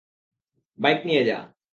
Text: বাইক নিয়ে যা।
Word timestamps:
বাইক 0.79 0.99
নিয়ে 1.05 1.23
যা। 1.23 1.39